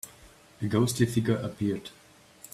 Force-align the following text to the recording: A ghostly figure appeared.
A 0.63 0.65
ghostly 0.65 1.05
figure 1.05 1.35
appeared. 1.35 1.91